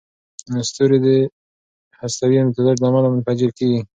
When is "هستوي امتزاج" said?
2.01-2.75